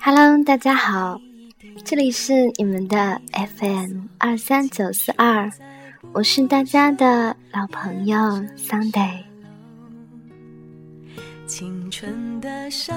[0.00, 1.20] Hello，大家好，
[1.84, 5.50] 这里是你们的 FM 二三九四二，
[6.12, 8.16] 我是大家的老朋友
[8.56, 9.24] Sunday。
[11.46, 12.96] 青春的上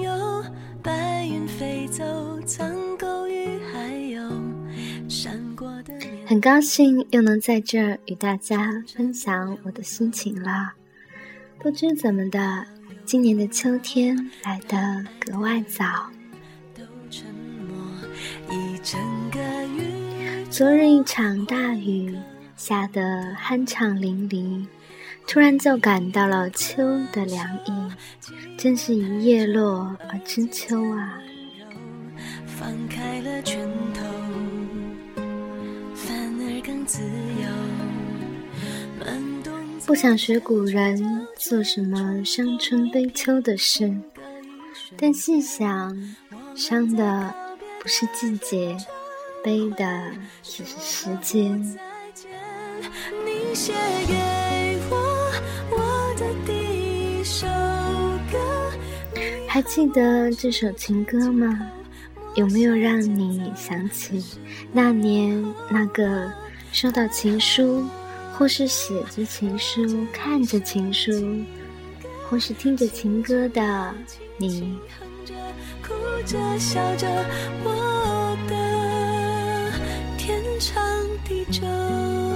[0.00, 0.44] 游，
[0.82, 2.04] 白云飞走，
[2.42, 4.30] 苍狗与海鸥，
[5.08, 5.92] 闪过的。
[6.26, 10.72] 很高兴又能在这儿与大家分享我的心情了。
[11.58, 12.64] 不知怎么的，
[13.08, 14.76] 今年的秋天来得
[15.18, 16.10] 格外早。
[20.50, 22.14] 昨日一场大雨
[22.54, 24.66] 下得酣畅淋漓。
[25.26, 27.72] 突然就感到了秋的凉意，
[28.58, 31.18] 真是一叶落而知秋啊！
[39.86, 43.92] 不想学古人做什么伤春悲秋的事，
[44.96, 45.96] 但细想，
[46.54, 47.34] 伤的
[47.80, 48.76] 不是季节，
[49.42, 50.10] 悲的
[50.42, 51.78] 只是时间。
[59.46, 61.66] 还记得这首情歌吗？
[62.34, 64.22] 有没有让你想起
[64.72, 66.30] 那年那个
[66.70, 67.84] 收到情书，
[68.38, 71.10] 或是写着情书、看着情书，
[72.30, 73.92] 或是听着情歌的
[74.36, 74.78] 你？
[80.16, 80.80] 天长
[81.24, 82.27] 地久。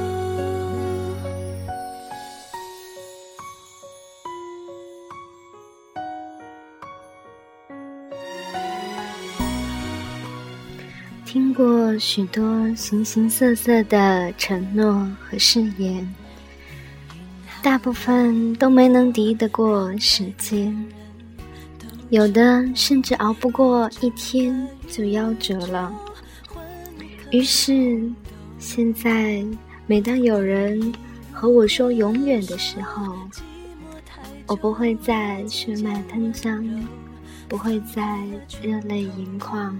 [11.33, 12.45] 听过许多
[12.75, 16.07] 形形色色的承诺和誓言，
[17.63, 20.77] 大部分都没能敌得过时间，
[22.11, 25.91] 有的甚至熬不过一天就夭折了。
[27.31, 27.99] 于是，
[28.59, 29.43] 现在
[29.87, 30.93] 每当有人
[31.33, 33.17] 和我说永远的时候，
[34.47, 36.63] 我不会再血脉喷张，
[37.49, 38.19] 不会再
[38.61, 39.75] 热泪盈眶。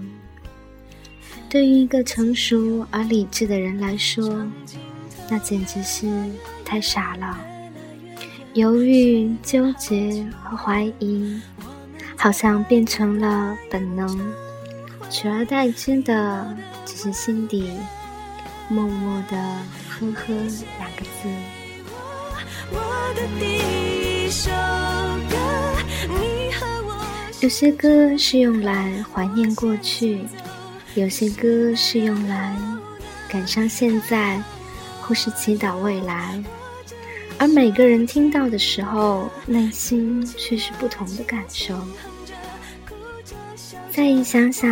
[1.53, 4.43] 对于一个成熟而理智的人来说，
[5.29, 6.11] 那简直是
[6.65, 7.39] 太傻了。
[8.55, 11.39] 犹豫、纠结和怀疑，
[12.17, 14.33] 好像变成了本能，
[15.11, 17.69] 取而代之的只是心底
[18.67, 19.37] 默默的
[19.87, 20.33] “呵呵”
[20.79, 21.29] 两个字。
[27.41, 30.25] 有些歌是用来怀念过去。
[30.95, 32.55] 有些歌是用来
[33.27, 34.39] 感伤现在，
[35.01, 36.41] 或是祈祷未来，
[37.39, 41.75] 而每个人听到的时候，内心却是不同的感受。
[43.91, 44.69] 再一想想，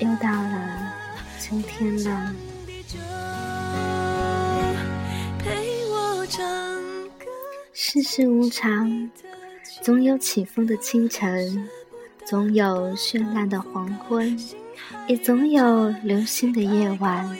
[0.00, 0.92] 又到了
[1.40, 2.34] 秋天了。
[7.72, 9.08] 世事无常，
[9.82, 11.68] 总有起风的清晨，
[12.26, 14.36] 总有绚烂的黄昏。
[15.06, 17.38] 也总有流星的夜晚。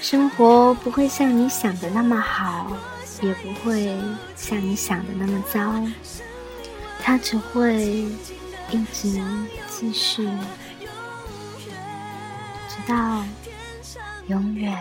[0.00, 2.76] 生活不会像你想的那么好，
[3.20, 3.96] 也不会
[4.34, 5.74] 像你想的那么糟，
[7.00, 7.84] 它只会
[8.70, 9.22] 一直
[9.68, 10.28] 继续，
[12.68, 13.24] 直到
[14.26, 14.76] 永远。